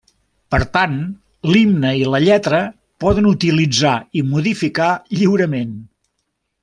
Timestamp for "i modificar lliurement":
4.21-5.79